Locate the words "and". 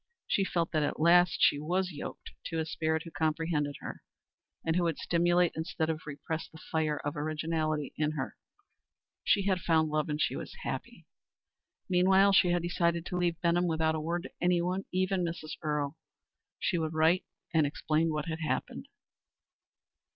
4.65-4.75, 10.09-10.19, 17.53-17.67